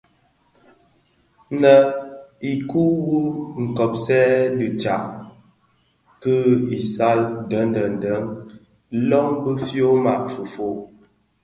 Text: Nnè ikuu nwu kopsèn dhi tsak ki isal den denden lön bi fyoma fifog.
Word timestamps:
Nnè 1.53 1.73
ikuu 2.51 3.01
nwu 3.61 3.65
kopsèn 3.77 4.41
dhi 4.59 4.67
tsak 4.81 5.05
ki 6.21 6.35
isal 6.79 7.19
den 7.49 7.67
denden 7.75 8.25
lön 9.09 9.29
bi 9.43 9.51
fyoma 9.65 10.13
fifog. 10.33 10.77